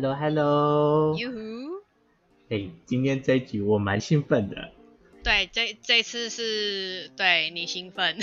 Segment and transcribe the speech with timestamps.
[0.00, 1.36] Hello Hello，哟呼！
[2.48, 4.70] 哎，今天这一集我蛮兴奋的，
[5.22, 8.16] 对，这这次是对你兴奋，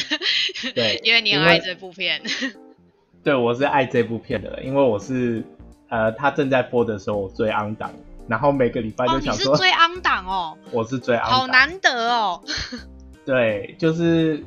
[0.74, 2.24] 对 因为你因为很爱这部片。
[3.24, 5.44] 对我是爱这部片的人，因为我是
[5.90, 7.94] 呃，他正在播的时候我追昂档，
[8.28, 12.44] 然后每个礼拜哦，你是就想说，追昂档哦， 我是追昂档，好难得哦。
[13.24, 14.44] 对，就是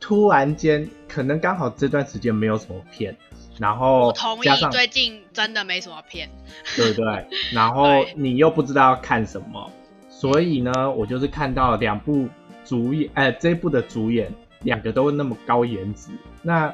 [0.00, 3.16] 突然间可能刚好这段时间没有什么片，
[3.58, 6.28] 然后我同意加，上最近真的没什么片。
[6.76, 7.26] 对不对？
[7.52, 9.70] 然后 你又不知道要看什么，
[10.08, 12.28] 所以呢，我就是看到两部
[12.64, 14.32] 主演，呃，这一部的主演
[14.62, 16.10] 两个都那么高颜值，
[16.42, 16.72] 那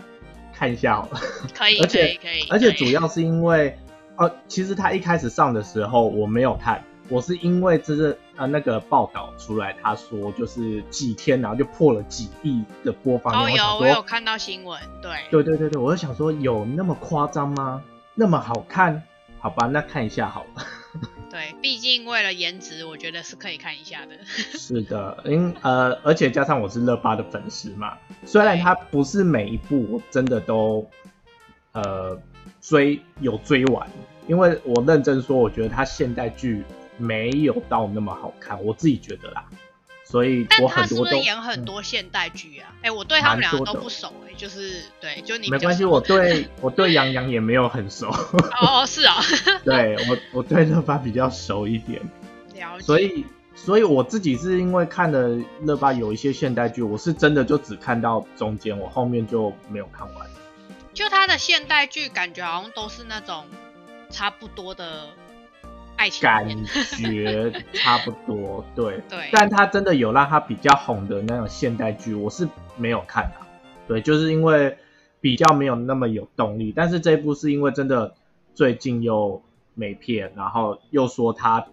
[0.55, 1.21] 看一下好了。
[1.55, 2.47] 可以，可 而且以，可以。
[2.51, 3.77] 而且主要是因为，
[4.17, 17.83] 呃，其实他一开始上的时候我没有看，我是因为这是呃那个报道出来，他说就是几天然后就破了几亿的播放量，哦，有我，我有看到新闻，对，对对对对，我就想说有那么夸张吗？
[18.15, 19.03] 那么好看？
[19.39, 20.65] 好吧，那看一下好了。
[21.29, 24.13] 对，毕竟为了颜值，我觉得是可以看一下的。
[24.27, 30.89] 是的，因呃，而且加上我是乐巴的粉丝嘛，虽然他不是每一部我真的都
[31.73, 32.17] 呃
[32.61, 33.91] 追有追完，
[34.29, 36.63] 因为我认真说，我觉得他现代剧
[36.97, 39.45] 没有到那么好看，我自己觉得啦，
[40.05, 42.75] 所以我很多都是演很多现代剧啊？
[42.83, 49.17] 哎、我对他们两个都不熟哎、就是对，就你没关系，我对 我对杨洋也没有很熟，哦哦是啊、
[49.65, 52.01] 对我我对乐巴比较熟一点，
[52.55, 52.85] 了解。
[52.85, 60.27] 所以，所以我自己是因为看了乐巴有一些现代剧，我是真的就只看到中间，我后面就没有看完。
[60.93, 63.47] 就他的现代剧，感觉好像都是那种
[64.11, 65.09] 差不多的
[66.03, 66.49] 爱情感。
[66.67, 69.01] 觉差不多， 对。
[69.09, 73.47] 对但他真的有让他比较红的那种现代剧，我是没有看啊。
[73.87, 74.77] 对，就是因为
[75.21, 76.73] 比较没有那么有动力。
[76.75, 78.15] 但是这一部是因为真的
[78.53, 79.43] 最近又
[79.75, 81.67] 没片，然后又说他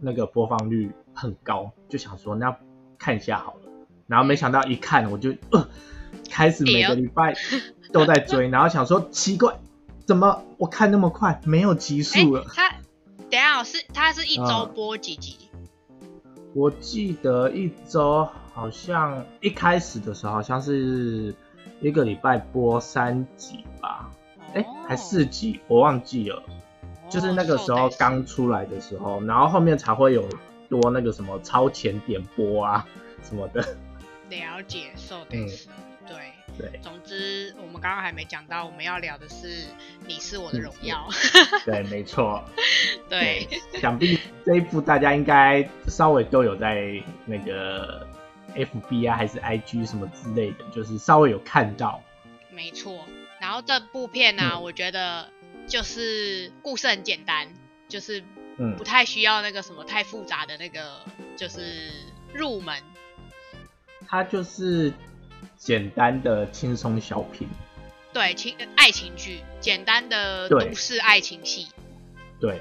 [0.00, 2.56] 那个播放率很高，就想说那
[2.98, 3.70] 看一下好了。
[4.08, 5.68] 然后没想到一看，我就呃
[6.28, 7.34] 开始每个礼拜
[7.92, 9.54] 都在追， 然后想说奇怪，
[10.04, 12.44] 怎么我看那么快，没有集哎、数了？
[12.52, 12.74] 他
[13.30, 15.36] 等一下是他是一周啊播几集？
[16.54, 21.34] 我记得一周好像一开始的时候好像是
[21.80, 24.10] 一个礼拜播三集吧，
[24.54, 26.42] 哎、哦还四集，我忘记了。
[27.10, 30.26] 就是那个时候哦刚出来的时候，然后后面才会有
[30.68, 32.86] 多那个什么超前点播啊
[33.22, 33.60] 什么的。
[34.30, 35.68] 了解受嗯得是，
[36.06, 36.16] 对。
[36.58, 39.46] 对总之，我们刚刚还没讲到，我们要聊的是
[40.06, 41.08] 《你是我的荣耀》
[41.64, 42.44] 对，没错。
[43.08, 43.48] 对，
[43.80, 48.06] 想必这一部大家应该稍微都有在那个
[48.54, 52.02] FB 啊还是 IG 什么之类的，就是稍微有看到。
[52.50, 53.04] 没错。
[53.40, 55.30] 然后这部片呢、嗯我觉得
[55.68, 57.46] 就是故事很简单，
[57.88, 58.24] 就是
[58.56, 61.00] 嗯不太需要那个什么太复杂的那个，
[61.36, 61.90] 就是
[62.34, 62.82] 入门。
[64.08, 64.92] 它就是
[65.58, 67.46] 简单的轻松小品。
[68.10, 71.68] 对，情爱情剧，简单的都市爱情戏，
[72.40, 72.58] 对，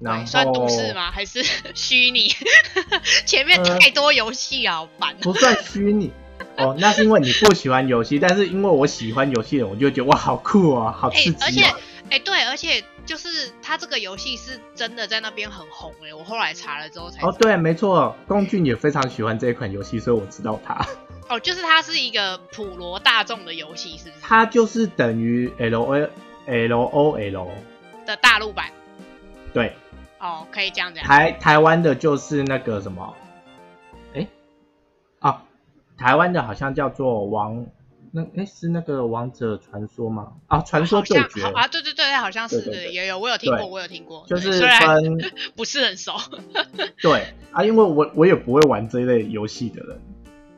[0.00, 0.94] 然，后算都市？
[0.94, 1.10] 吗？
[1.10, 1.42] 还是
[1.74, 2.32] 虚拟？
[3.26, 5.18] 前面呃太多游戏啊，好烦哦。
[5.20, 6.12] 不算虚拟
[6.56, 11.64] 哦，那是因为你不喜欢游戏，但是因为我喜欢游戏的，我就觉得哇，好酷哦，好哎、刺而且。
[12.10, 20.86] 哎、对，而且就是它这个游戏是真的在那边很红哎、我后来查了之后才哦，对，没错，龚俊也非常喜欢这一款游戏，所以我知道它。
[21.28, 24.22] 哦，就是它是一个普罗大众的游戏，是不是？
[24.22, 26.08] 它就是等于 L O
[26.46, 27.48] L O L，
[28.06, 28.66] 的大陆版
[29.52, 29.74] 对，
[30.18, 31.02] 哦，可以这样讲。
[31.04, 33.14] 台台湾的就是那个什么，
[34.14, 34.26] 哎，
[35.20, 35.44] 啊，
[35.96, 37.66] 台湾的好像叫做王，
[38.12, 40.32] 那哎是那个王者传说吗？
[40.48, 45.18] 啊，传说好对决啊，对对对，好像是也有，我有听过，我有听过，就是虽然分
[45.56, 46.12] 不是很熟。
[47.00, 49.98] 对啊，因为我我也不会玩这一类游戏的人，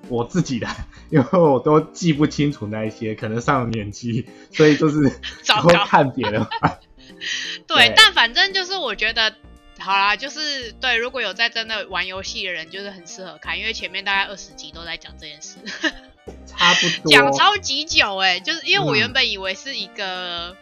[0.08, 0.68] 我自己的，
[1.10, 5.08] 因为我都记不清楚那一些，可能上了年纪， 所以就是
[5.62, 6.78] 都看别人玩。
[7.66, 9.34] 对对，但反正就是我觉得，
[9.78, 15.56] 好啦，就是对，如果有在真的玩游戏的人，就是很适合看，因为前面大概二十集都在讲这件事，
[16.46, 17.12] 差不多。
[17.12, 18.98] 讲超级久哎、就是因为我嗯。
[18.98, 20.56] 原本以为是一个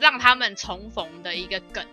[0.00, 1.84] 让他们重逢的一个梗，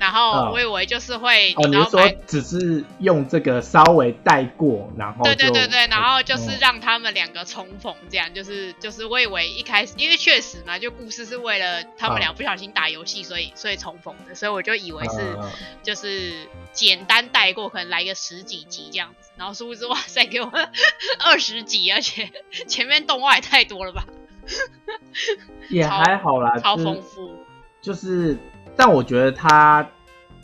[0.00, 15.18] 然后嗯我以为就是会，哦，你是说只是用这个稍微带过，然后对对就对对，然后就是嗯让他们两个重逢，这样就是就是我以为一开始，因为确实嘛，就故事是为了他们嗯俩不小心打游戏，所以所以重逢的，所以我就以为是。
[15.18, 15.52] 呃
[15.82, 16.32] 就是
[16.72, 20.50] 简单带过，可能来个十几集这样子，然后殊不知哇塞，给我
[21.18, 22.30] 二十集，而且
[22.68, 24.04] 前面动画也太多了吧，
[25.68, 27.36] 也超还好啦，超就是丰富。
[27.82, 28.38] 就是
[28.82, 29.86] 但我觉得他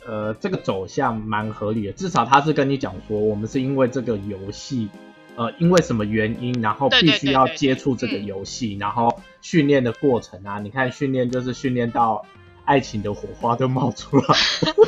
[0.05, 4.89] 呃这个走向蛮合理的，至少他是跟你讲说，我们是因为这个游戏，
[5.35, 12.23] 呃，因为什么原因，然后必须要接触这个嗯游戏，然后训练的过程啊，你看训练就是训练到
[12.63, 14.25] 爱情的火花都冒出来，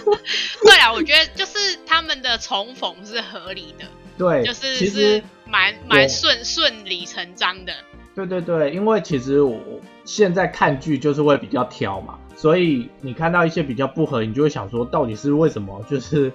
[0.62, 3.86] 对啊，我觉得就是他们的重逢是合理的，
[4.16, 7.74] 对，就是其实蛮蛮顺顺理成章的。
[8.14, 9.60] 对对对，因为其实我
[10.06, 15.84] 现在看剧就是会比较挑嘛，所以你看到一些比较不合，你就会想说，到底是为什么？
[15.92, 16.32] 就是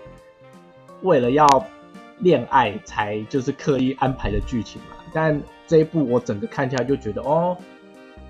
[1.01, 1.67] 为了要
[2.19, 4.97] 恋爱才就是刻意安排的剧情嘛。
[5.15, 7.56] 但这一部我整个看下来就觉得，哦，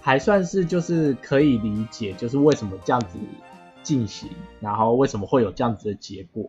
[0.01, 3.19] 还算是就是可以理解，就是为什么这样子
[3.83, 4.31] 进行，
[4.61, 6.49] 然后为什么会有这样子的结果。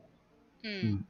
[0.62, 1.04] 嗯嗯，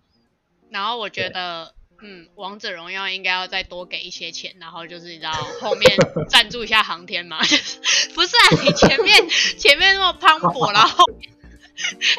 [0.70, 5.32] 然后我觉得，嗯，王者荣耀应该要再多给一些钱，然后就是你知道
[5.62, 5.90] 后面
[6.30, 7.40] 赞助一下航天嘛，
[8.14, 8.62] 不是啊？
[8.64, 11.32] 你前面 前面那么磅礴，然后后面，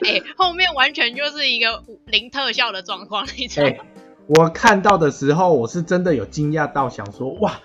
[0.22, 3.84] 哎、后面完全就是一个零特效的状况，你知道哎、吗？
[4.26, 7.60] 我看到的时候，我是真的有惊讶到，想说，哇，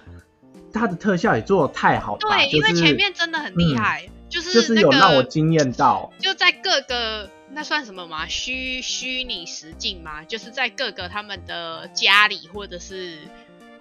[0.73, 8.27] 他的特效也做的太好了，对，就是因为前面真的很厉害，就是就是那有让我惊艳到，就在各个那算什么嘛？
[8.27, 13.17] 虚虚拟实境嘛，就是在各个他们的家里或者是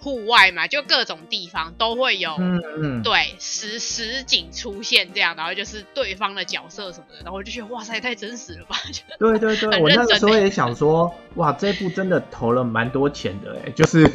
[0.00, 2.34] 户外嘛，就各种地方都会有。
[2.38, 8.76] 嗯嗯，对实实景出现这样，然后就是对方的角色什么的，然后我就觉得哇塞，太真实了吧！
[9.18, 14.10] 对对对，我那个时候也想说，哇，这部真的投了蛮多钱的哎，就是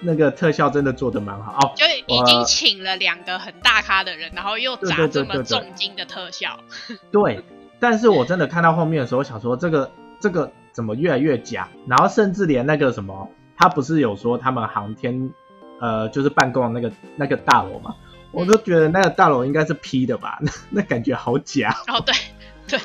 [0.00, 1.72] 那个特效真的做的蛮好哦。
[1.76, 6.58] 就已经请了两个很大咖的人，然后又砸这么重金的特效，
[7.12, 7.40] 对，
[7.82, 9.90] 但是我真的看到后面的时候，想说这个
[10.20, 15.32] 这个怎么越来越假，然后甚至连那个什么，他不是有说他们航天
[15.80, 17.96] 呃就是办公的那个那个大楼嘛，
[18.30, 22.14] 我都觉得那个大楼应该是 P 的吧，那 那感觉好假，哦对
[22.68, 22.78] 对，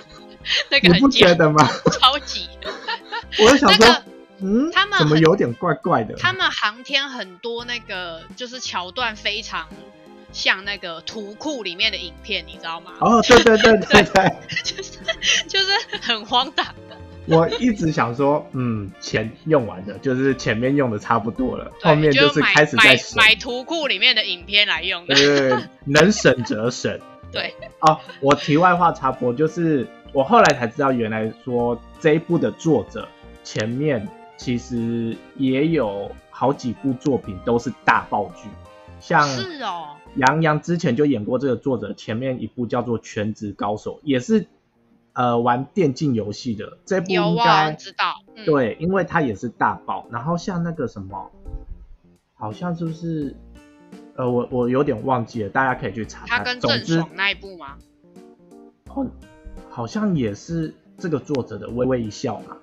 [0.71, 1.59] 那个你不，觉得吗？
[2.01, 2.49] 超级。
[3.39, 4.03] 我就想说，那个
[4.39, 6.15] 嗯，他们怎么有点怪怪的？
[6.15, 9.67] 他们航天很多那个就是桥段非常
[10.37, 12.91] 像那个图库里面的影片，你知道吗？
[12.99, 14.91] 哦，对对对对对， 就是
[15.47, 16.95] 就是很荒唐的。
[17.25, 25.03] 我一直想说，嗯，钱用完了，就是前面用的差不多了，后面就是开始在买图库里面的影片来用。
[25.07, 26.99] 对对，能省则省。
[27.33, 33.09] 对，哦，我题外话插播，就是我后来才知道，原来说这一部的作者
[33.43, 34.07] 前面
[34.37, 38.47] 其实也有好几部作品都是大爆剧，
[39.01, 44.47] 像是哦，杨洋之前就演过这个作者前面一部叫做《全职高手》，也是
[45.13, 48.23] 呃玩电竞游戏的，这部应该知道。
[48.35, 50.07] 嗯、对，因为它也是大爆。
[50.11, 51.31] 然后像那个什么，
[52.33, 53.35] 好像是不是？
[54.15, 56.39] 呃，我我有点忘记了，大家可以去查查。
[56.39, 57.77] 他跟郑爽那一部吗？
[58.89, 59.05] 哦，
[59.69, 62.57] 好像也是这个作者的《微微一笑》嘛。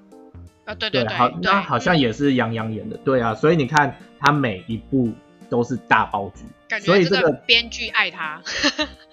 [0.65, 2.97] 啊，对对对，好，对那好像嗯也是杨洋演的。
[3.05, 5.13] 对啊，所以你看他每一部
[5.49, 8.43] 都是大爆剧，所以这个编剧爱他，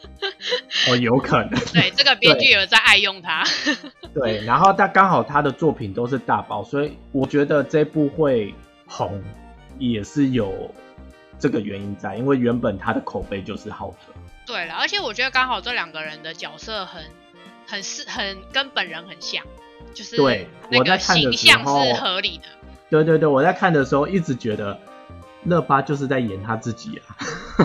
[0.90, 1.52] 哦有可能。
[1.74, 3.44] 对， 这个编剧有在爱用他。
[4.14, 8.54] 对，然后他刚好他的作品都是大爆，所以我觉得这部会
[8.88, 9.24] 红
[9.80, 10.74] 也是有
[11.40, 13.98] 这个原因在，因为原本他的口碑就是好的。
[14.46, 17.04] 对了，而且我觉得刚好这两个人的角色很
[17.68, 19.46] 很是很跟本人很像，
[19.94, 22.44] 就是对那个我在看的形象是合理的。
[22.90, 24.78] 对对对，我在看的时候一直觉得
[25.44, 27.18] 乐巴就是在演他自己啊。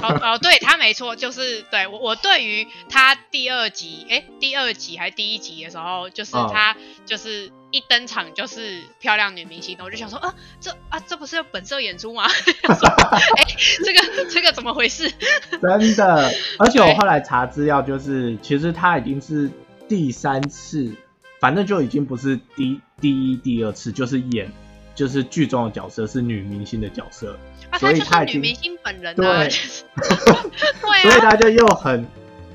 [0.03, 12.25] 哦哦，对他没错，就是对我我对于他第二集，哎，第二集还是第一集的时候，就是哦他就是一登场就是漂亮女明星，我就想说，啊，这啊这不是本色演出吗？
[12.29, 13.45] 哎，
[13.85, 15.11] 这个这个怎么回事？
[15.63, 19.51] 真的，而且我后来查资料，就是其实他已经是
[19.89, 20.95] 第三次，
[21.41, 24.53] 反正就已经不是第第一、第二次，就是演
[24.97, 27.39] 就是剧中的角色是女明星的角色，
[27.71, 29.51] 啊，所她就是以他已经女明星本人啊，对
[31.03, 32.05] 所以他就又很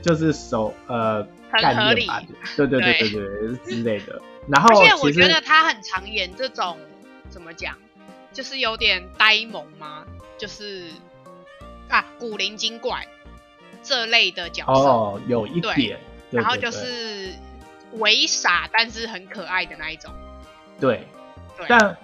[0.01, 2.09] 就是手呃很合理
[2.57, 4.21] 对对对对对之类的。
[4.49, 6.77] 然后而且我觉得她很常演这种
[7.29, 7.77] 怎么讲，
[8.33, 10.03] 就是有点呆萌吗？
[10.37, 10.85] 就是
[11.87, 13.05] 啊古灵精怪
[13.83, 15.99] 这类的角色，哦有一对点，
[16.31, 17.29] 对然后就是
[17.99, 20.11] 伪傻但是很可爱的那一种。
[20.79, 21.05] 对，
[21.55, 21.95] 对，但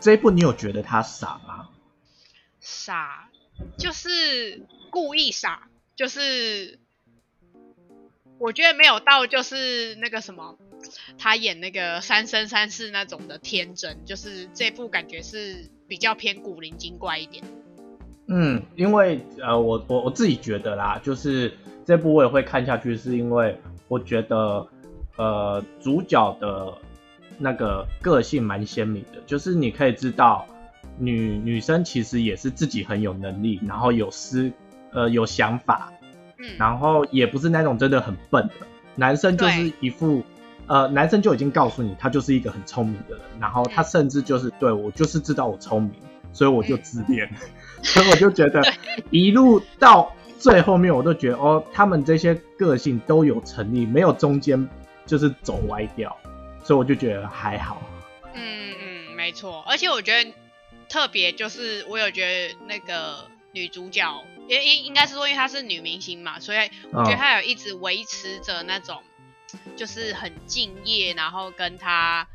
[0.00, 1.68] 这一部你有觉得他傻吗？
[2.60, 3.28] 傻
[3.78, 6.78] 就是故意傻，就是
[8.38, 10.58] 我觉得没有到就是那个什么，
[11.18, 17.44] 他演那个三生三世那种的天真，就是这部感觉是比较偏古灵精怪一点。
[18.28, 24.66] 嗯，因为呃，我我我自己觉得啦，就是这部我也会看下去，是因为我觉得
[25.16, 26.76] 呃主角的
[27.38, 30.46] 那个个性蛮鲜明的，就是你可以知道
[30.98, 34.50] 女女生其实也是自己很有能力，然后有思
[34.92, 35.92] 呃有想法，
[36.38, 38.66] 嗯，然后也不是那种真的很笨的。
[38.94, 40.22] 男生就是一副
[40.66, 45.92] 呃男生就已经告诉你他就是一个很聪明的人，然后他甚至就是对我就是知道我聪明，
[46.32, 47.28] 所以我就自恋，
[47.82, 48.62] 所以我就觉得
[49.10, 54.66] 一路到最后面我都觉得哦，他们这些个性都有成立，没有中间
[55.04, 56.16] 就是走歪掉，
[56.66, 57.80] 所以我就觉得还好。
[58.34, 60.32] 嗯嗯，没错，而且我觉得
[60.88, 69.00] 特别就是我有觉得那个女主角，因应应该是说因为她是女明星嘛，所以我觉得她有一直维持着那种
[69.76, 72.26] 就是很敬业，然后跟她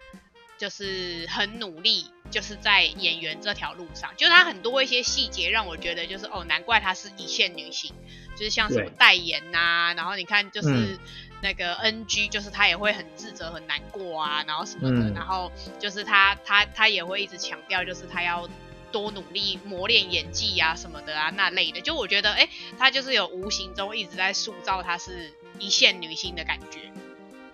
[0.57, 7.93] 就是很努力，就是在演员这条路上，就是她很多一些细节让我觉得就是哦，难怪她是一线女星，
[8.37, 10.69] 就是像什么代言呐、然后你看就是。
[10.69, 10.99] 嗯
[11.41, 18.47] 那个 NG 就是他也会很自责、很难过啊，然后什么的，嗯然后就是他他他也会一直强调，就是他要
[18.91, 21.81] 多努力磨练演技啊什么的啊那类的。
[21.81, 26.79] 就我觉得，哎，他就是有无形中一直在塑造她是一线女星的感觉。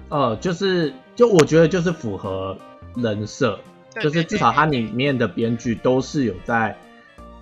[0.10, 2.58] 呃，就是就我觉得就是符合
[2.96, 3.60] 人设，
[3.94, 6.78] 对就是至少他里面的编剧都是有在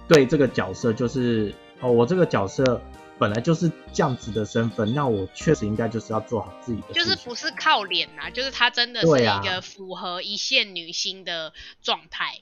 [0.07, 2.81] 对这个角色，就是哦，我这个角色
[3.17, 6.93] 本来就是这样子的身份，那我确实应该就是要做好自己的。
[6.93, 12.41] 就是不是靠脸呐、就是她真的是一个符合一线女星的状态。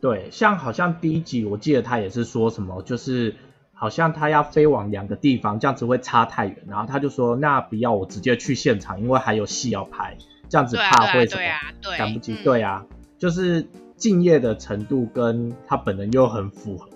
[0.00, 3.36] 对，像好像第一集我记得她也是说什么，就是
[3.72, 10.16] 好像她要飞往两个地方，这样子会差太远，然后她就说那不要我直接去现场，因为还有戏要拍，
[10.48, 12.32] 这样子怕会什么对啊，对，赶不及。
[12.34, 12.84] 嗯对啊，
[13.18, 16.90] 就是敬业的程度跟她本人又很符合。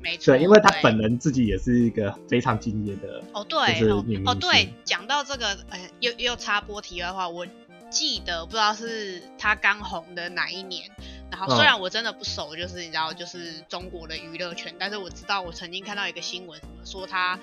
[0.00, 3.22] 没错，对，因为他本人自己也是一个非常敬业的。
[3.32, 3.90] 哦，对，就是
[4.24, 7.46] 哦对，讲到这个，呃，又又插播题外话，我
[7.90, 10.90] 记得不知道是他刚红的哪一年，
[11.30, 17.38] 然后虽嗯然我真的不熟，就是你知道，就是中国的娱乐圈，但是我知道我曾经看到一个新闻，什么说他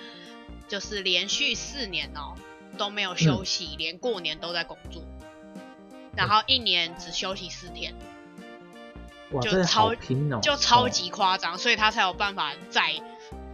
[0.67, 2.35] 就是连续四年哦
[2.77, 5.03] 都没有休息，连过年都在工作，
[6.15, 7.95] 然后一年只休息四天，
[9.41, 9.93] 就超
[10.41, 12.93] 就超哦级夸张，所以他才有办法在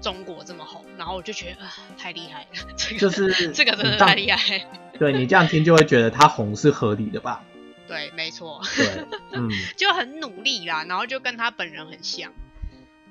[0.02, 4.68] 中国这么红，然后我就觉得啊、太厉害了，这个就是这个真的太厉害。
[5.00, 7.44] 对你这样听就会觉得他红是合理的吧？
[7.88, 12.32] 对，没错，对，嗯， 就很努力啦，然后就跟他本人很像。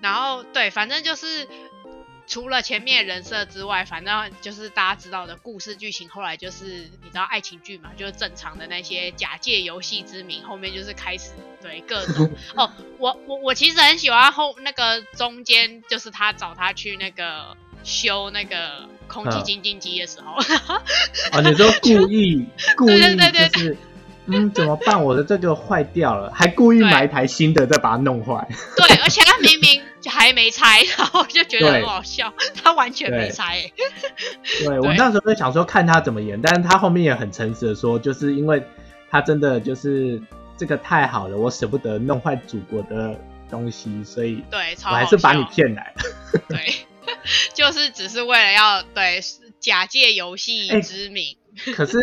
[0.00, 1.46] 然后对，反正就是
[2.30, 6.64] 除了前面人设之外，反正就是大家知道的故事剧情，后来就是
[7.02, 19.44] 你知道爱情剧嘛，就是正常的那些假借游戏之名，后面就是开始对各种 哦，我我我其实很喜欢后那个中间，就是他找他去那个修那个空气嗯。
[19.44, 20.34] 清净机的时候，
[21.32, 22.46] 啊，你说故意
[22.78, 23.76] 故意对对对就是，
[24.30, 25.02] 嗯，怎么办？
[25.02, 28.46] 我的这个坏掉了，还故意买一台新的再把它弄坏。
[28.76, 32.32] 对，而且他明明就还没拆，然后就觉得对很好笑，
[32.62, 33.72] 他完全没拆、欸。
[34.64, 38.62] 对我那时候就想说看他怎么演，但是他后面也很诚实的说，就是因为
[39.10, 40.20] 他真的就是
[40.56, 43.18] 这个太好了，我舍不得弄坏祖国的
[43.50, 46.40] 东西，所以对，我还是把你骗来了。
[46.48, 46.74] 对，
[47.54, 49.20] 就是只是为了要对
[49.58, 51.36] 假借游戏哎之名。
[51.74, 51.98] 可是，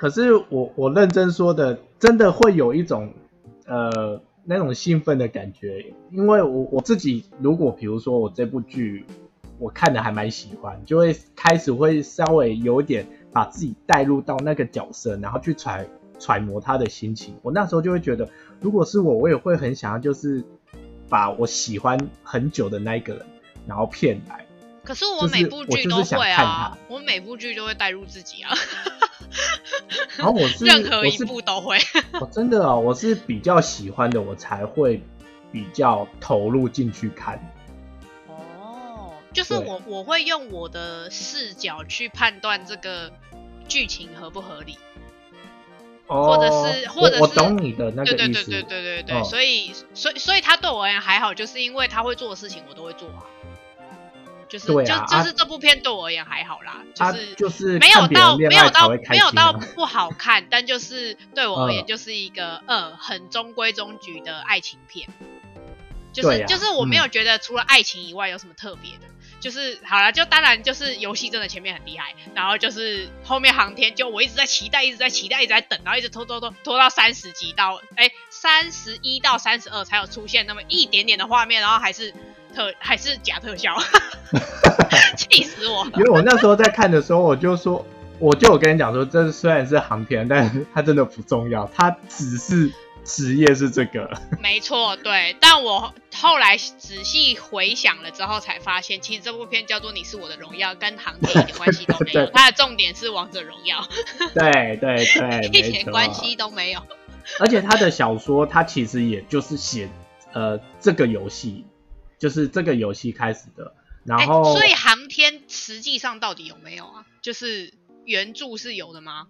[0.00, 3.12] 可是我我认真说的，真的会有一种
[3.66, 9.04] 呃那种兴奋的感觉，因为我我自己如果比如说我这部剧
[9.58, 15.86] 我看的还蛮喜欢，就会开始会稍微有点把自己带入到那个角色，然后去揣
[16.18, 17.34] 揣摩他的心情。
[17.42, 18.26] 我那时候就会觉得，
[18.58, 20.42] 如果是我，我也会很想要就是
[21.10, 23.26] 把我喜欢很久的那一个人，
[23.66, 24.46] 然后骗来。
[24.82, 28.50] 可是我每部剧都会啊我每部剧都会带入自己啊，
[30.16, 31.78] 然后我是任何一部都会。
[32.20, 35.02] 我，真的哦，我是比较喜欢的，我才会
[35.52, 37.52] 比较投入进去看。
[38.28, 43.12] 哦，就是我我会用我的视角去判断这个
[43.68, 44.78] 剧情合不合理。
[46.06, 48.50] 哦，或者是或者我我懂你的那个意思。
[48.50, 53.22] 对对对对对对，哦所以所以所以他对我而言还好，就是因为他会做的事情我都会做啊。
[54.50, 61.86] 就是、就就是这部片对我而言还好啦，就是就是没有到没有到没有到不好看，但就是对我而言嗯。
[61.86, 65.08] 就是一个呃很中规中矩的爱情片，
[66.12, 67.10] 就是、啊就是我没有嗯。
[67.10, 69.06] 觉得除了爱情以外有什么特别的，
[69.40, 82.12] 就是好了，就当然就是游戏真的前面很厉害，然后就是后面航天就我一直在期待，一直在期待，一直在等，然后一直拖拖拖拖到三十集到哎三十一到三十二才有出现那么一点点的画面，然后还是
[82.50, 83.74] 特还是假特效，
[85.16, 85.84] 气死我！
[85.96, 87.84] 因为我那时候在看的时候，我就说，
[88.18, 92.70] 我就我跟你讲说，这虽然是航天，但是它真的不重要，它只是
[93.04, 94.10] 职业是这个。
[94.40, 95.36] 没错，对。
[95.40, 102.26] 但我后来仔细回想了之后，才发现其实这部片叫做《你是我的荣耀》，跟航天一点关系都没有。
[102.34, 103.82] 它的重点是王者荣耀。
[104.34, 106.80] 对对对， 一点关系都没有。
[107.38, 109.88] 而且他的小说，他其实也就是写
[110.32, 111.64] 呃这个游戏，
[112.20, 113.74] 就是这个游戏开始的。
[114.04, 117.04] 然后，所以航天实际上到底有没有啊？
[117.20, 117.74] 就是
[118.04, 119.26] 原著是有的吗？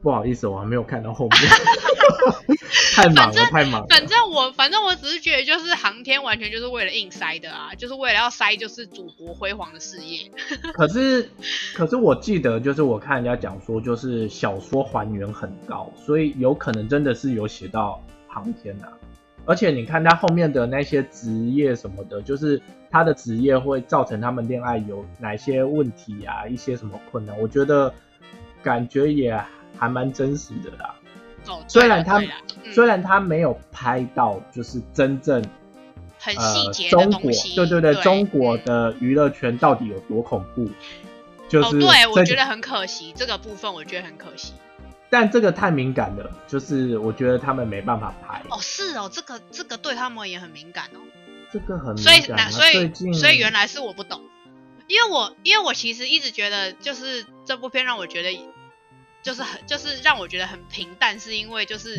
[0.00, 1.40] 不好意思，我还没有看到后面，
[2.94, 3.84] 太忙了，太忙。
[3.88, 10.30] 反正我，反正我只是觉得，就是航天完全就是为了硬塞的啊，就是为了要塞，就是祖国辉煌的事业。
[10.74, 11.28] 可是，
[11.74, 18.86] 可是我记得，就是我看人家讲说，就是小说还原很高，所以有可能真的是有写到航天啊。
[19.48, 27.36] 而且你看他后面的那些职业什么的，就是他的职业会造成他们恋爱有哪些问题啊，一些什么困难？
[27.40, 27.92] 我觉得
[28.62, 29.36] 感觉也。
[29.76, 30.94] 还蛮真实的啦，
[31.68, 32.20] 虽然他
[32.72, 35.40] 虽然他没有拍到就是真正
[36.18, 40.68] 很细节中国对对对中国的娱乐圈到底有多恐怖，
[41.48, 44.54] 就是对我觉得很可惜这个部分我觉得很可惜，
[45.10, 51.00] 但这个太敏感了，就是我觉得他们没办法拍哦是哦这个这个对他们也很敏感哦，
[51.52, 52.04] 这个很敏
[52.36, 54.22] 感所以所以所以原来是我不懂，
[54.86, 58.38] 因为我因为我其实一直觉得就是这部片让我觉得。
[59.20, 61.98] 就是很就是让我觉得很平淡，是因为就是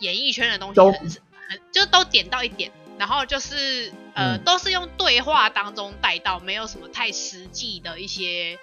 [0.00, 8.58] 演艺圈的东西很很就都点到一点，然后就是呃都是用对话当中带到，没有什么太实际的一些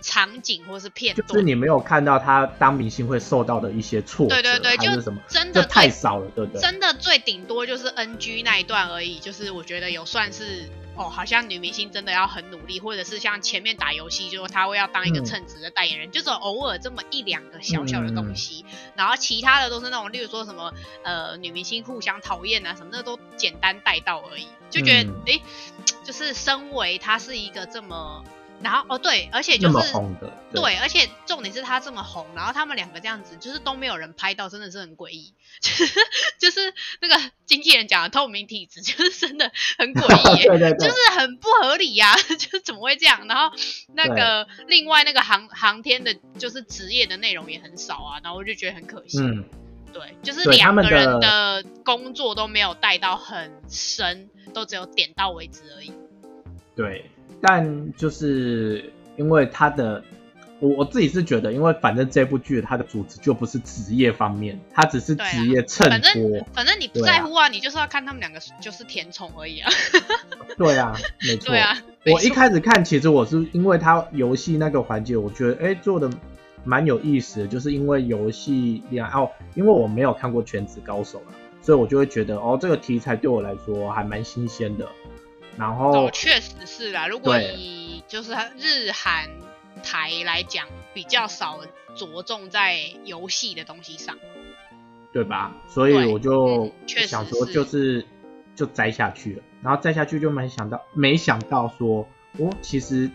[0.00, 1.28] 场景或是片段。
[1.28, 6.60] 就是你没有看到他当明星会受到的一些挫折，对对对，就是什么真的太少了，对不对？
[6.60, 10.68] 真的最顶多就是 NG 那一段而已，就是我觉得有算是。
[10.98, 25.38] 哦，好像女明星真的要很努力，或者是像前面打游戏，就是她会要当一个称职的代言人，就是偶尔这么一两个小小的东西，然后其他的都是那种，例如说什么呃女明星互相讨厌啊什么的，都简单带到而已，就觉得哎，
[26.02, 28.24] 就是身为她是一个这么。
[28.62, 29.92] 然后哦对，而且就是
[30.52, 35.34] 对，而且重点是他这么红，然后他们两个这样子，就是都没有人拍到，真的是很诡异。
[36.38, 43.26] 就是那个经纪人讲的透明体质， 就是真的很诡异， 对对对，就是很不合理呀，就是怎么会这样？
[43.28, 43.54] 然后
[43.94, 49.18] 那个另外那个航航天的，就是职业的内容也很少啊，然后我就觉得很可惜。
[49.18, 49.44] 嗯，
[49.92, 55.92] 对，就是两个人的工作都没有带到很深，都只有点到为止而已。
[56.74, 57.10] 对。
[57.40, 60.02] 但就是因为他的，
[60.58, 66.46] 我我自己是觉得，因为反正这部剧它的主旨就不是职业方面，它只是职业衬托。
[66.52, 69.70] 反正你不在乎啊，你就是要看他们两个就是甜宠而已啊。
[70.56, 70.96] 对啊，
[71.26, 71.50] 没错。
[71.50, 76.10] 对啊，我一开始看，其实我是因为他游戏那个环节，我觉得哎做的
[76.64, 84.88] 蛮有意思的，就是因为游戏恋爱哦，因为我没有看过《全职高手》啊，所以我就会觉得哦这个题材对我来说还蛮新鲜的。
[85.58, 89.30] 然后确实是啦，如果以就是日韩
[89.82, 91.60] 台来讲，比较少
[91.96, 94.18] 着重在游戏的东西上，
[95.14, 95.54] 对吧？
[95.66, 98.04] 所以我就想说，就是
[98.54, 102.06] 就摘下去了，然后摘下去就没想到，没想到说，
[102.38, 103.10] 哦，其实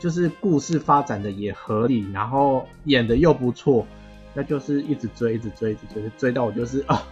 [0.00, 3.86] 就是故事发展的也合理，然后演的又不错，
[4.34, 7.06] 那就是一直追，一直追，一直追，追到我就是啊，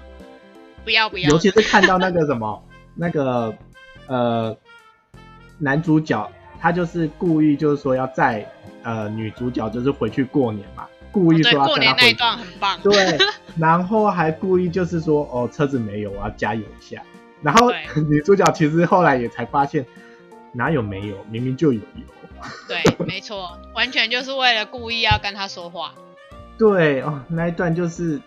[0.84, 2.64] 不要不要，尤其是看到那个什么
[2.96, 3.56] 那个
[4.08, 4.56] 呃。
[5.62, 6.28] 男主角
[6.60, 8.44] 他就是故意就是说要载
[8.82, 11.84] 呃女主角就是回去过年嘛，故意说要载
[12.18, 12.90] 她回。
[12.90, 13.18] 对，
[13.56, 17.00] 然后还故意就是说哦车子没有，我要加油一下。
[17.42, 17.70] 然后
[18.08, 19.86] 女主角其实后来也才发现
[20.52, 22.04] 哪有没有，明明就有油。
[22.66, 25.94] 对，没错，完全就是为了故意要跟他说话。
[26.58, 28.20] 对哦，那一段就是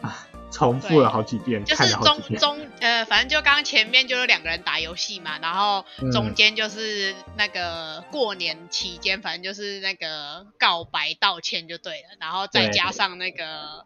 [0.00, 0.26] 啊。
[0.52, 13.84] 重复了好几遍，就是中中呃，反正就刚刚前面就是两个人打游戏嘛，然后中间就是那个过年期间，反正就是那个告白道歉就对了，然后再加上那个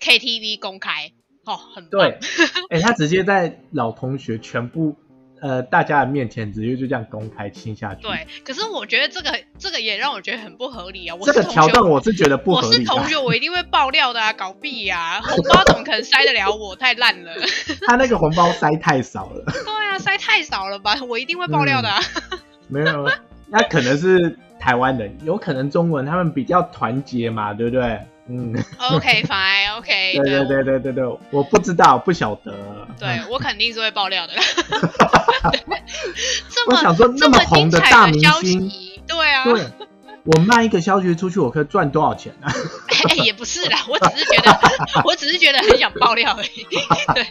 [0.00, 1.12] KTV 公开，
[1.44, 2.18] 哦，很对，
[2.70, 4.96] 哎，他直接在老同学全部。
[5.40, 8.02] 呃，大家的面前直接就这样公开亲下去。
[8.02, 11.14] 对，可是我觉得这个这个也让我觉得很不合理啊。
[11.14, 12.66] 我这个桥段我是觉得不合理。
[12.68, 15.20] 我是同学，我一定会爆料的啊，搞屁呀！
[15.22, 16.74] 红包怎么可能塞得了我？
[16.76, 17.32] 太烂了。
[17.86, 19.44] 他那个红包塞太少了。
[19.64, 20.96] 对啊，塞太少了吧？
[21.08, 22.00] 我一定会爆料的啊。
[22.68, 23.08] 没有，
[23.48, 28.00] 那可能是台湾人，有可能中文他们比较团结嘛，对不对？
[28.28, 30.14] 嗯，OK，fine，OK。
[30.22, 32.54] 对对对对对对，我不知道，不晓得。
[32.98, 34.34] 对我肯定是会爆料的。
[36.68, 38.70] 我想说，这么红的大明星，
[39.06, 39.44] 对啊，
[40.24, 42.48] 我卖一个消息出去，我可以赚多少钱呢、
[43.08, 44.60] 哎、也不是啦，我只是觉得，
[45.04, 46.66] 我只是觉得很想爆料而已。
[47.14, 47.26] 对，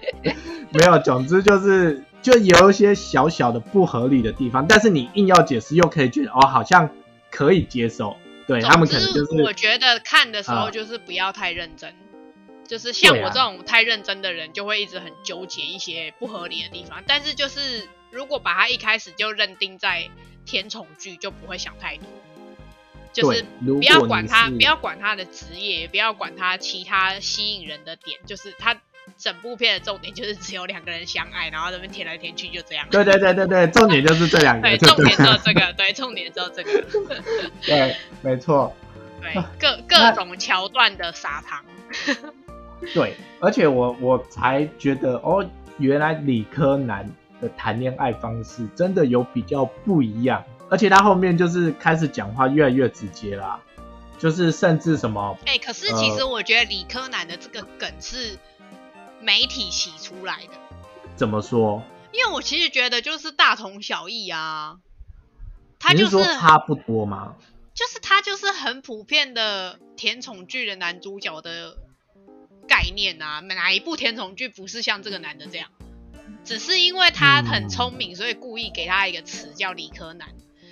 [0.71, 6.89] 没有，总之就是就有一些小小的不合理的地方，但是你硬要解释，又可以觉得哦，好像
[7.29, 8.15] 可以接受。
[8.47, 11.93] 对他们可能就总之我觉得看的时候啊就是不要太认真，
[12.67, 17.03] 就是像我这种太认真的人，就会一直很纠结一些不合理的地方。
[17.05, 20.09] 但是就是如果把它一开始就认定在
[20.45, 22.07] 甜宠剧，就不会想太多。
[23.13, 28.79] 就是不要管他，不要管他的职业，也不要管他其他吸引人的点，就是他
[29.17, 32.87] 整部片的重点就是只有两个人相爱，然后这边舔来舔去就这样。
[32.91, 36.83] 对对对对对，重点就是这两个，对，重点只有对这个，对，重点只有这个，
[37.65, 38.73] 对，没错。
[39.19, 41.65] 对，各各种桥段的撒糖。
[42.93, 45.43] 对，而且我我才觉得哦，
[45.79, 47.09] 原来理科男
[47.41, 53.59] 的谈恋爱方式真的有比较不一样，而且他后面就是开始讲话越来越直接啦，
[54.19, 58.37] 就是甚至什么哎、可是其实我觉得理科男的这个梗是
[59.21, 60.53] 媒体洗出来的，
[61.15, 61.83] 怎么说？
[62.13, 64.77] 因为我其实觉得就是大同小异啊。
[65.79, 67.35] 他就是说差不多吗？
[67.75, 71.77] 就是他就是很普遍的甜宠剧的男主角的
[72.67, 75.69] 概念啊，哪一部甜宠剧不是像这个男的这样？
[76.43, 80.29] 只是因为他很聪明，所以故意给他一个词叫理科男。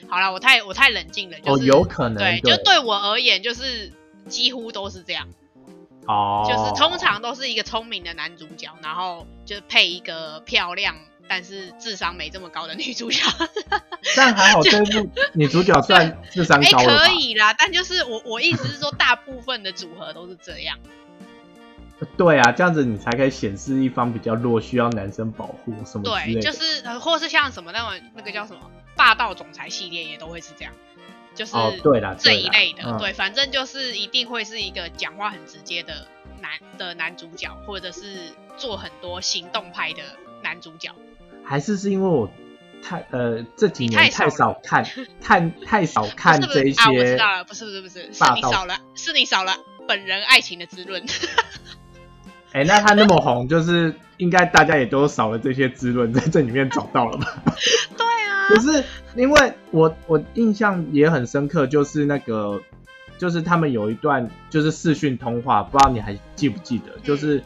[0.08, 3.92] 好了，我太我太冷静了，就哦，是、有可能对，就对我而言，就是
[4.28, 5.30] 几乎都是这样。
[6.08, 10.96] 哦，就是通常都是一个聪明的男主角，然后就配一个漂亮
[11.28, 13.22] 但是智商没这么高的女主角。
[14.16, 20.78] 但还好 这一部女主角算智商哎、高可以啦，但就是我我意思是说，大部分的组合都是这样。
[22.18, 26.42] 对啊，这样子你才可以显示一方比较弱，需要男生保护什么对，的。
[26.42, 30.74] 就是呃，或是像什么那种那个叫什么霸道总裁系列也都会是这样，
[31.36, 32.84] 就是哦，对啦，这一类的。
[32.86, 36.08] 嗯对，反正就是一定会是一个讲话很直接的
[36.42, 40.02] 男的男主角，或者是做很多行动派的
[40.42, 40.92] 男主角。
[41.44, 42.30] 还是是因为我
[42.82, 44.84] 太呃这几年太少少看
[45.22, 49.54] 看太少看这一是啊，我知些道了，不是不是不是，是你少了，是你少了
[49.88, 51.06] 本人爱情的滋润。
[52.54, 57.44] 哎、那他那么红，就是应该大家也都少了这些滋润，在这里面找到了吧？
[58.48, 58.84] 可是
[59.16, 62.62] 因为我我印象也很深刻，就是那个
[63.18, 66.92] 就是他们有一段就是视讯通话，不知道你还记不记得？
[67.04, 67.44] 就是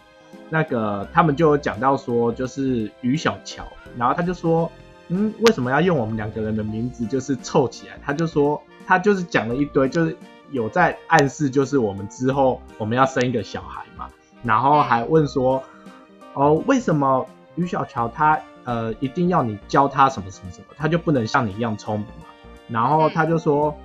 [0.49, 3.63] 那个他们就有讲到说，就是于小乔，
[3.97, 4.71] 然后他就说，
[5.09, 7.99] 嗯，为什么要用我们两个人的名字就是凑起来？
[8.03, 10.15] 他就说他就是讲了一堆，就是
[10.51, 14.09] 有在暗示，就是我们之后我们要生一个小孩嘛，
[14.43, 15.63] 然后还问说，
[16.33, 22.25] 哦，为什么于小乔他呃一定要你教他什么什么什么，他就不能像你一样聪明嘛？
[22.67, 23.75] 然后他就说，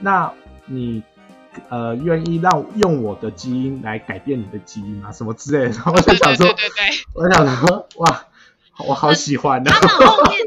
[0.00, 0.32] 那
[0.64, 1.02] 你
[1.68, 5.12] 呃愿意让用我的基因来改变你的基因吗？
[5.12, 5.70] 什么之类的？
[5.76, 8.26] 然后我就对想说，对对对对，我想说，哇，
[8.88, 9.70] 我好喜欢啊！
[9.70, 10.40] 他们后面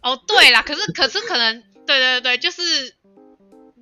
[0.00, 2.94] 哦，对啦，可是 可是可能，对对对，就是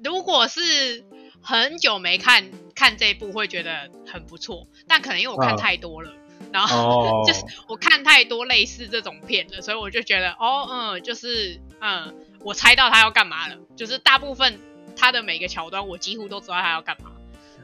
[0.03, 1.05] 如果是
[1.41, 6.11] 很久没看看这一部，会觉得很不错，但可能因为我看嗯太多了，
[6.55, 14.61] 然后哦， 就是我看太多类似这种片了，所以我就觉得哦，嗯，就是嗯，我猜到他要干嘛了，就是大部分
[14.97, 17.11] 他的每个桥段，我几乎都知道他要干嘛，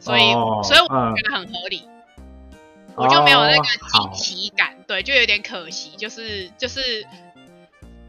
[0.00, 1.84] 所以、哦所以我嗯觉得很合理。
[2.96, 7.06] 我就没有那个惊喜感，对，就有点可惜，就是就是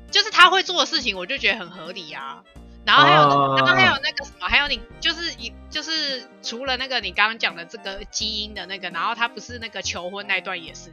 [0.10, 2.44] 就是他会做的事情，我就觉得很合理啊。
[2.86, 10.92] 然后还有，哦然后还有那个什么，还有你就是一就是除了那个你刚刚讲的这个基因的那个，然后他不是那个求婚那一段也是，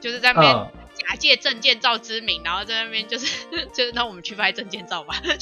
[0.00, 3.26] 就是在那边嗯假借证件照之名，然后在那边就是
[3.74, 5.14] 就是那我们去拍证件照吧，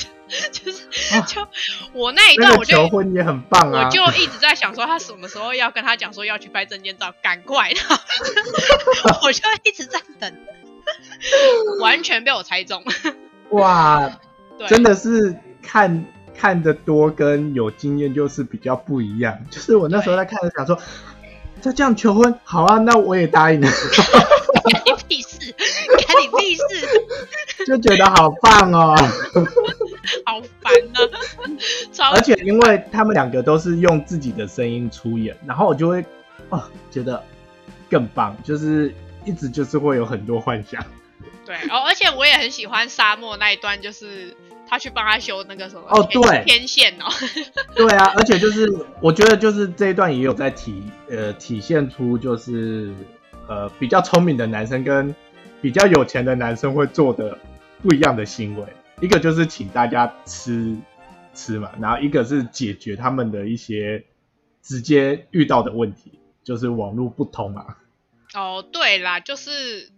[0.51, 1.47] 就就是、啊就
[1.93, 3.85] 我那一段我就求婚也很棒啊！
[3.85, 7.71] 我就一直在想说，他什么时候要跟他讲说要去拍证件照，赶快！
[9.05, 10.35] 然后我就一直在等，
[11.81, 12.83] 完全被我猜中。
[13.51, 14.11] 哇，
[14.59, 16.05] 对，真的是看
[16.37, 19.39] 看的多跟有经验就是比较不一样。
[19.51, 20.79] 就是我那时候在看的想说，
[21.63, 23.67] 他这样求婚，好啊，那我也答应你
[25.09, 28.97] 屁事，干你屁事， 就觉得好棒哦。
[30.27, 32.11] 好烦啊！
[32.13, 36.05] 而且因为他们两个都是用自己的声音出演，然后我就会
[36.49, 37.23] 哦觉得
[37.89, 38.93] 更棒，就是
[39.25, 40.85] 一直就是会有很多幻想。
[41.47, 44.37] 对哦，而且我也很喜欢沙漠那一段，就是
[44.69, 47.05] 他去帮他修那个什么哦对天线哦，
[47.77, 48.67] 对啊，而且就是
[49.01, 52.95] 我觉得就是这一段也有在体呃体现出就是
[53.49, 55.15] 呃比较聪明的男生跟
[55.61, 57.37] 比较有钱的男生会做的
[57.83, 58.67] 不一样的行为。
[59.01, 60.77] 一个就是请大家吃
[61.35, 64.05] 吃嘛，然后一个是解决他们的一些
[64.63, 67.79] 直接遇到的问题，就是网络不通啊。
[68.35, 69.91] 哦，对啦，就是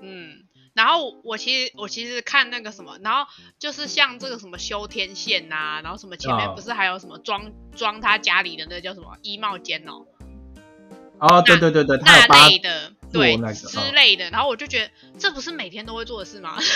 [0.00, 10.06] 嗯，然后我其实我其实看那个什么，然后就是像这个什么修天线呐、然后什么前面啊不是还有什么装装他家里的那叫什么衣帽间哦，
[11.18, 16.56] 哦，对对对对，那类的，对、那个之嗯类的，然后我就觉得这不是每天都会做的事吗？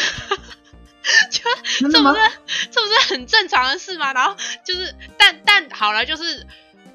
[1.30, 2.08] 就这不？
[2.12, 2.20] 是
[2.70, 4.12] 这不是很正常的事吗？
[4.12, 6.44] 然后就是，但但好了，就是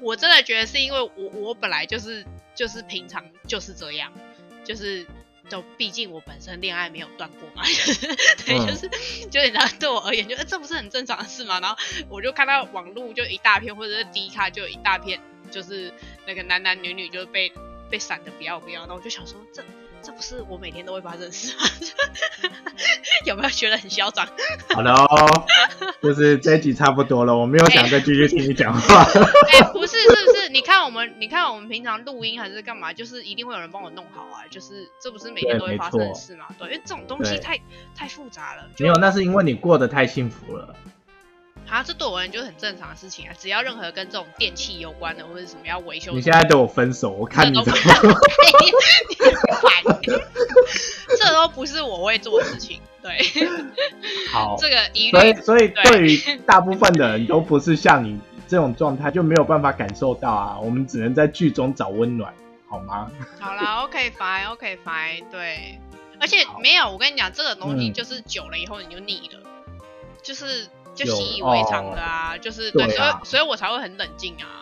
[0.00, 4.12] 我真的觉得是因为我我本来就是就是平常就是这样，
[4.64, 5.06] 就是
[5.52, 7.62] 就毕竟我本身恋爱没有断过嘛，
[8.46, 8.88] 对，嗯就是
[9.30, 11.60] 就是你知道对我而言，就、呃这不是很正常的事吗？
[11.60, 11.76] 然后
[12.08, 15.92] 我就看到网络就一大片，或者是 D 卡就一大片，就是
[16.26, 17.52] 那个男男女女就是被
[17.90, 19.62] 被闪的不要不要，然后我就想说这。
[20.04, 21.62] 这不是我每天都会发生的事吗？
[23.24, 24.26] 有没有觉得很嚣张？
[24.74, 25.46] 好了哦，
[26.02, 29.04] 就是这一集差不多了，我没有想再继续听你讲话。
[29.52, 30.21] 哎、不是，是？
[30.52, 36.46] 你看我们，你看我们平常录音还是干嘛，就是一定会有人帮我弄好啊，就是这不是每天都会发生的事嘛？
[36.58, 37.58] 对，因为这种东西太
[37.94, 38.64] 太复杂了。
[38.76, 40.76] 就没有，那是因为你过得太幸福了。
[41.68, 43.32] 啊，这对我而言就是很正常的事情啊。
[43.38, 47.80] 只要任何跟这种电器有关的，或者什么要维修的，你现在对我分手，我看你怎都么。
[49.10, 49.72] 你很烦，
[51.16, 52.78] 这都不是我会做的事情。
[53.00, 53.18] 对，
[54.30, 58.20] 好，这个一律所以所以对对于大部分的人都不是像你
[58.52, 60.58] 这种状态，就没有办法感受到啊。
[60.60, 62.34] 我们只能在剧中找温暖，
[62.68, 63.10] 好吗？
[63.40, 65.80] 好啦 o k fine OK fine，对，
[66.20, 69.40] 而且好没有，我跟你讲，这个东西嗯就是久了以后你就腻了，
[70.20, 74.60] 就是就久习以为常了啊，就是对，所以所以我才会很冷静啊。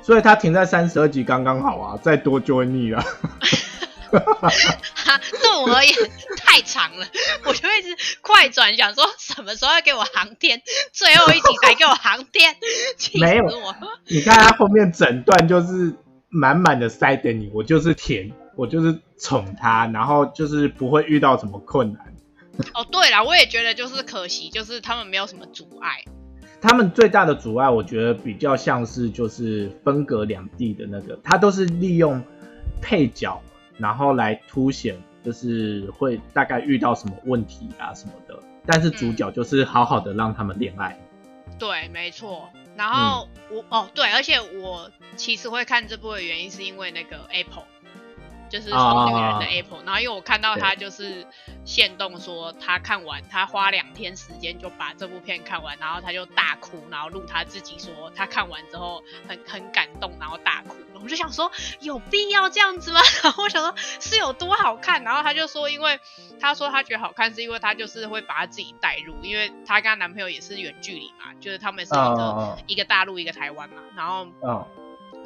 [0.00, 3.04] 所以它停在三十二集刚刚好啊，再多就会腻了。
[4.94, 5.94] 哈，对我而言
[6.36, 7.06] 太长了，
[7.44, 12.56] 我就一直快转，想说什么时候要给我航天，最后一集才给我航天，
[12.96, 13.74] 气死没有我！
[14.06, 15.94] 你看他后面整段就是
[16.28, 22.02] 满满的塞给你，我就是甜，我就是宠他，然后就是不会遇到什么困难。
[22.74, 26.02] 哦，对了，我也觉得就是可惜，就是他们没有什么阻碍。
[26.60, 32.20] 他们最大的阻碍，我觉得比较像是就是分隔两地的那个，他都是利用
[32.82, 33.40] 配角，
[33.78, 40.98] 然后来凸显就是会大概遇到什么问题啊什么的，但是主角就是好好的让他们恋爱。
[41.58, 42.48] 对，没错。
[42.76, 47.64] 然后、嗯我哦对，而且我其实会看这部的原因是因为那个 Apple，
[48.48, 49.82] 就是疯女人的啊 Apple。
[49.84, 51.26] 然后因为我看到对他就是
[51.64, 60.76] 现动说他看完，他花两天时间就把这部片看完，然后他就大哭，然后录他自己说他看完之后很很感动，然后大哭。
[61.00, 63.00] 我就想说有必要这样子吗？
[63.22, 66.00] 然 后我想说是有多好看，然后他就说，因为
[66.40, 74.66] 他说他觉得好看是因为他就是会把他自己带入，因为他跟他男朋友也是远距离嘛，就是他们是一个、嗯一个大陆一个台湾嘛，然后嗯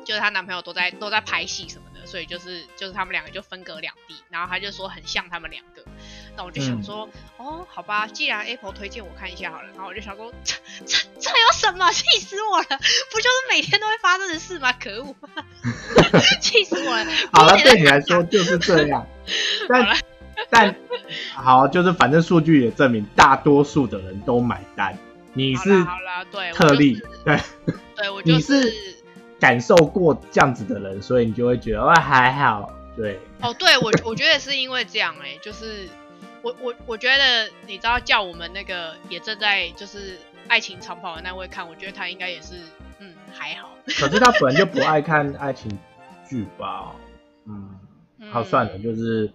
[0.05, 5.83] 就是她男朋友都在都在拍戏什么的，所以就是就是他们两个就分隔两地，然后他就说很像他们两个，
[6.37, 10.55] 那我就想说，哦，好吧，既然 Apple 推荐我看一下好了，然后我就想说， 这
[10.87, 11.91] 这这有什么？
[11.93, 12.67] 气死我了！
[13.11, 14.73] 不就是每天都会发生的事吗？
[14.73, 15.15] 可恶，
[16.41, 17.07] 气死我了！
[17.33, 19.07] 好了，对你来说就是这样，
[19.69, 19.97] 但
[20.51, 20.75] 但
[21.35, 24.97] 好，就是反正数据也证明，大多数的人都买单。
[25.35, 27.41] 你是啦好啦，对，特例，就是对，
[27.97, 29.02] 对我就你是
[29.42, 35.88] 感受过这样子的人，所以你就会觉得哇还好，对，哦，对我我觉得是因为这样哎、就是
[36.42, 42.55] 我我我觉得你知道叫我们那个也正在就是爱情长跑的那位看，我觉得他应该也是
[43.00, 45.76] 嗯还好，可是他本来就不爱看爱情
[46.28, 46.92] 剧吧，
[47.46, 47.81] 嗯，
[48.20, 49.28] 嗯 好算了，就是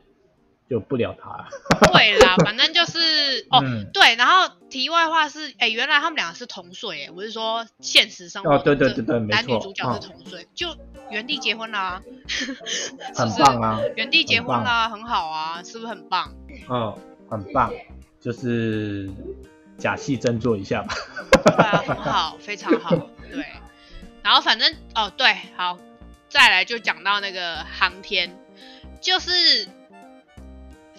[0.69, 1.47] 就不聊他了，
[1.93, 3.59] 对啦，反正就是哦。
[3.63, 10.67] 嗯，对，然后题外话是，哎，原来他们两个是同岁，哎，我是说现实生活哦对对对对男女主角是嗯同岁，就
[11.09, 12.53] 原地结婚啦、 是
[13.15, 16.33] 很不是棒啊，原地结婚啦，很好啊，是不是很棒？
[16.69, 16.93] 嗯，
[17.29, 17.71] 很棒，
[18.19, 19.09] 就是
[19.77, 20.93] 假戏真做一下吧，
[21.45, 22.95] 对啊，很好， 非常好。
[23.31, 23.45] 对，
[24.21, 25.77] 然后反正哦，对，好，
[26.29, 28.37] 再来就讲到那个航天，
[28.99, 29.67] 就是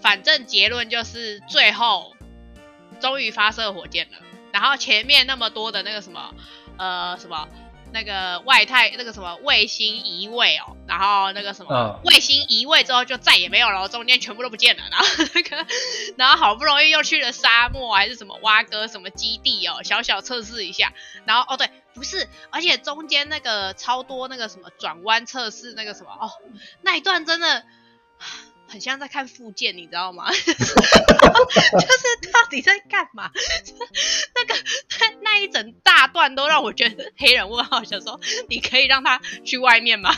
[0.03, 2.15] 反正结论就是最后
[3.01, 4.19] 终于发射火箭了，
[4.53, 6.35] 然后前面那么多的那个什么
[6.79, 7.49] 呃什么。
[7.91, 15.67] 那个外太那个什么卫星移位哦，然后那个什么、嗯卫星移位之后就再也没有了，中间全部都不见了，然后那个
[16.19, 20.93] 然后好不容易又去了沙漠还是什么挖哥什么基地哦，小小测试一下，
[21.25, 26.31] 然后哦对，不是，而且中间那个超多那个什么转弯测试那个什么哦，
[26.83, 27.65] 那一段真的
[28.69, 30.31] 很像在看附件，你知道吗？
[30.33, 30.57] 就是
[32.33, 33.31] 到底在干嘛？
[34.37, 34.55] 那个
[35.01, 40.11] 那那一整大段都让我觉得黑人问号，想说你可以让他去外面吗？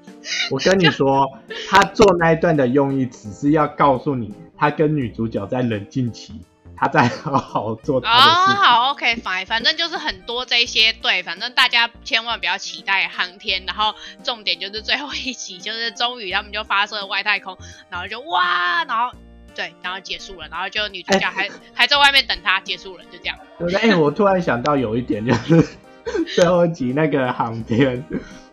[0.50, 1.38] 我跟你说，
[1.68, 6.40] 他做那一段的用意只是要告诉你，他跟女主角在冷静期，
[6.82, 8.56] 他在好好做他的哦，事情。
[8.60, 17.56] 好，OK，反反正就是很多这些，对，反正大家千万不要期待航天，然后重点就是最后一集，就是终于他们就发射了外太空，
[17.88, 19.16] 然后就哇，然后
[19.54, 23.38] 对，然后结束了，然后就女主角还、 还在外面等他，结束了，就这样。
[23.80, 25.76] 哎、我突然想到有一点，就是
[26.34, 28.04] 最后一集那个航天，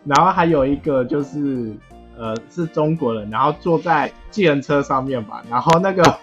[0.04, 1.76] 然后还有一个就是
[2.16, 6.16] 呃是中国人，然后坐在计程车上面吧，然后那个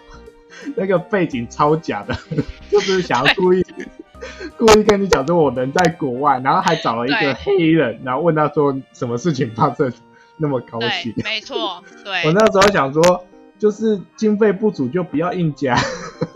[0.75, 2.17] 那个背景超假的，
[2.71, 3.65] 就是想要故意
[4.57, 9.91] 故意跟你讲说我人在国外，然后还找了一对个黑人，然后问他说什么事情发生
[10.37, 11.23] 那么高兴对，。
[11.23, 13.25] 没错， 对我那时候想说，
[13.59, 15.77] 就是经费不足就不要硬加。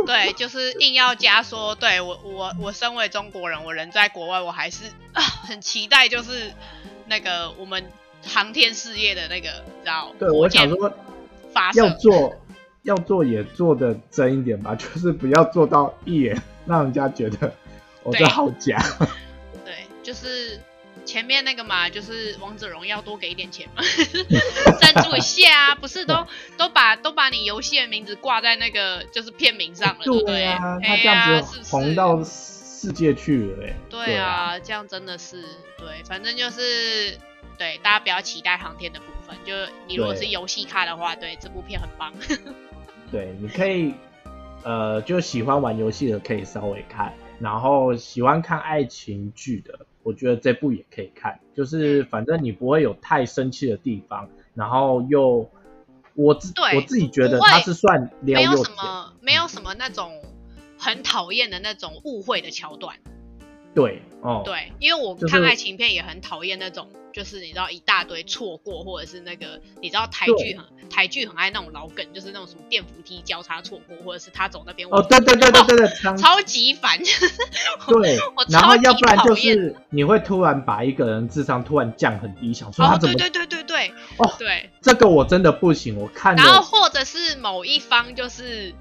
[0.06, 6.52] 对，就是硬要加说，对我我我身为中国人，我人在国外，我还是啊很期待，就是
[7.08, 7.84] 那个我们
[8.24, 10.92] 航天事业的那个，你知道，对，我想说
[11.52, 12.36] 发射要做
[12.84, 17.54] 要做也做的真一点吧， 就是不要做到一眼让人家觉得
[18.04, 18.78] 我这好假。
[19.66, 20.60] 对，就是
[21.06, 23.84] 前面那个嘛，就是王者荣耀多给一点钱嘛，
[24.80, 26.26] 赞助一下啊，不是都
[26.58, 30.44] 都把都把你游戏的名字挂在那个就是片名上了，对不对？
[30.46, 35.44] 啊，他哎这样呀子红到世界去了哎、对啊，这样真的是
[35.78, 37.16] 对，反正就是
[37.58, 39.54] 对大家不要期待航天的部分，就
[39.88, 42.14] 你如果是游戏咖的话，对这部片很棒。
[43.12, 43.94] 对，你可以
[44.64, 55.50] 呃，就喜欢玩游戏的可以稍微看，然后喜欢看爱情剧的，我觉得这部也可以看，就是反正你不会有太生气的地方，然后又
[56.14, 60.22] 我自对我自己觉得它是算撩没有什，么没有什么那种
[60.78, 62.98] 很讨厌的那种误会的桥段。
[63.74, 77.00] 对哦，对，因为我看爱情片也很讨厌那种，就是你知道一大堆错过，或者是那个你知道台剧很台剧很爱那种老梗，就是那种什么电扶梯交叉错过，或者是他走那边哦，对对对对对对，常 超级烦。
[77.88, 83.94] 对我，然后超要不然就是你会突然把一个人智商突然降很低，想说他哦，怎么、对对对对对。
[84.18, 88.74] 哦对，这个我真的不行，我看然后或者是某一方就是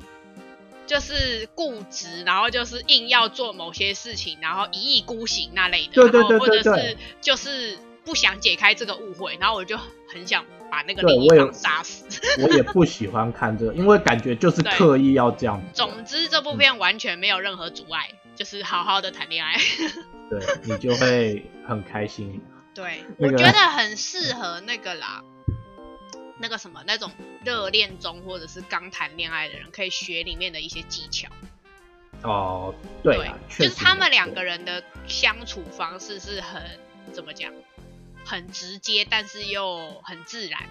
[0.91, 9.79] 就是固执，然后就是硬要做某些事情，然后一意孤行那类的，对对然后或者是就是不想解开这个误会，然后我就
[10.13, 12.07] 很想把那个另一方杀死。
[12.43, 15.69] 我也不喜欢看这个，因为感觉就是刻意要这样子。
[15.75, 19.55] 总之，这部片完全没有任何阻碍，就是好好的谈恋爱。
[20.29, 22.41] 对你就会很开心。
[22.75, 25.23] 对，那个我觉得很适合那个啦，
[26.41, 27.13] 那个什么那种
[27.45, 31.29] 热恋中或者是刚谈恋爱的人，可以学里面的一些技巧。
[32.23, 36.63] 哦，对就是他们两个人的相处方式是很
[37.13, 37.53] 怎么讲，
[38.25, 40.63] 很直接，但是又很自然，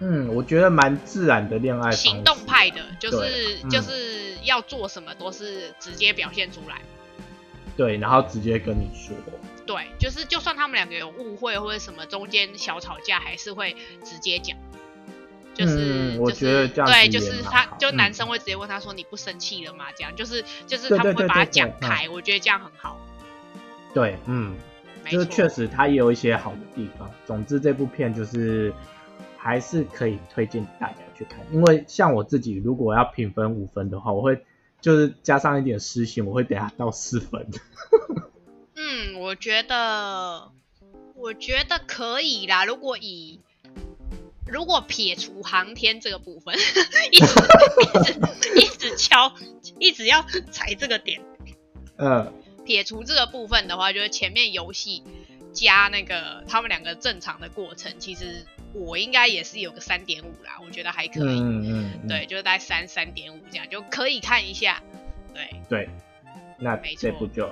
[0.00, 6.82] 嗯，我觉得蛮自然的恋爱行动派的，就是嗯就是要做什么都是直接表现出来。
[7.76, 9.16] 对，然后直接跟你说。
[9.66, 13.74] 对，就是就算他们两个有误会或者什么中间小吵架，还是会
[14.04, 14.56] 直接讲。
[15.54, 22.98] 就是，嗯我觉得这样对，就是他，就男嗯生会直接问他说：“你不生气了吗？”这样，就是就是他们会把它对对对对嗯讲开，我觉得这样很好。
[23.94, 24.56] 对，嗯，
[25.04, 27.08] 没错，就是确实他也有一些好的地方。
[27.24, 28.74] 总之，这部片就是
[29.36, 34.44] 还是可以推荐大家去看，因为像我自己如果要评分五分的话，我会
[34.80, 37.46] 就是加上一点私心，我会给它到四分。
[38.76, 40.50] 嗯，我觉得，
[41.14, 42.64] 我觉得可以啦。
[42.64, 43.40] 如果以
[44.46, 46.54] 如果撇除航天这个部分，
[47.10, 47.26] 一直
[47.80, 49.34] 一直一直敲，
[49.78, 51.22] 一直要踩这个点。
[51.96, 52.32] 嗯，
[52.64, 55.02] 撇除这个部分的话，就是前面游戏
[55.52, 61.40] 加那个他们两个正常的过程，其实我应该也是有个三点五啦，我觉得还可以。
[61.40, 64.82] 嗯嗯嗯，对，就是大概三三点五这样，就可以看一下。
[65.32, 65.88] 对，对，
[66.58, 67.48] 那这部就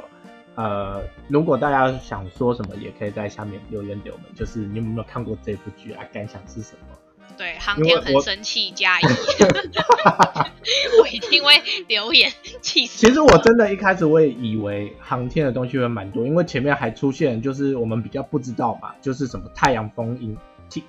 [0.55, 6.05] 呃，如果大家想说什么，也可以在下面留言给我们，就是你有没有看过这部剧啊？
[6.13, 6.97] 感想是什么？
[7.39, 9.05] 对，航天很生气加一，
[11.01, 11.53] 我一定会
[11.89, 12.31] 留言
[12.61, 13.07] 气死。
[13.07, 20.37] 其实我真的一开始我也以为航天的东西会蛮多，因为前面还出现就是我们比较不知道嘛，就是什么太阳风影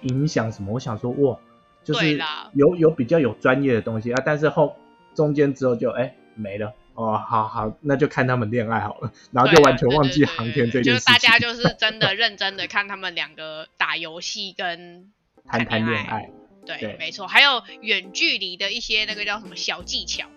[0.01, 1.37] 影响什么，我想说哇，
[1.85, 2.19] 就是对
[2.53, 4.75] 有有比较有专业的东西啊，但是后
[5.15, 6.73] 中间之后就哎没了。
[6.95, 11.13] 哦，好好，那就看他们恋爱好了，然后就完全忘记航天这对就是件事情。
[11.13, 15.11] 大家就是真的认真的看他们两个打游戏跟
[15.49, 16.29] 谈谈恋恋爱，
[16.65, 20.27] 对，对没错，还有远距离的一些那个叫什么小技巧。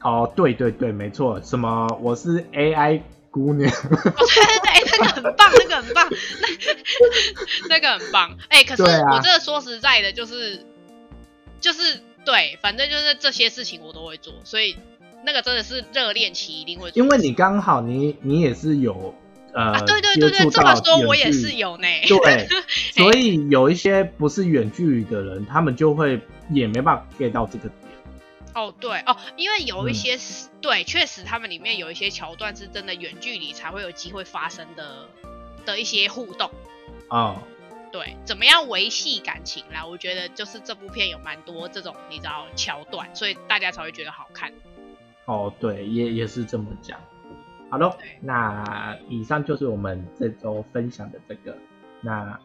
[0.00, 3.68] 哦，对对对，没错，什么我是 AI 姑娘。
[3.70, 6.08] 哦，对对对，那个很棒，那个很棒，
[7.68, 8.38] 那那个很棒。
[8.48, 10.64] 哎、可是我真的说实在的，就是
[11.60, 14.76] 就是对，反正就是这些事情我都会做，所以
[15.26, 16.90] 那个真的是热恋期一定会。
[16.94, 19.14] 因为你刚好你你也是有
[19.52, 21.86] 呃、啊，对对对这么说我也是有呢。
[22.06, 22.46] 对，
[22.94, 26.20] 所以有一些不是远距离的人，他们就会
[26.50, 27.72] 也没办法 get 到这个点。
[28.54, 35.08] 哦，对哦，因为有一嗯些是、对，确实他们里面有一些桥段是真的远距离才会有机会发生的
[35.64, 36.50] 的一些互动。
[37.08, 37.36] 哦、
[37.90, 39.86] 对，怎么样维系感情啦？
[39.86, 44.52] 我觉得就是这部片有蛮多这种你知道桥段，所以大家才会觉得好看。
[45.26, 46.98] 哦，对，也也是这么讲。
[47.68, 51.56] 好了，那以上就是我们这周分享的这个。
[52.00, 52.38] 那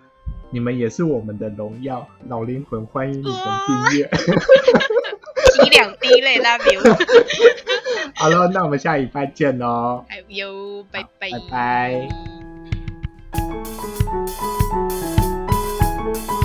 [0.49, 3.33] 你们也是我们的荣耀，老灵魂欢迎你们
[3.67, 4.09] 订阅。
[5.61, 6.81] 滴两滴泪那边。
[8.15, 10.03] 好了，那我们下一拜见喽。
[10.09, 11.49] 哎呦，拜拜拜拜。
[11.51, 12.09] 拜
[16.11, 16.40] 拜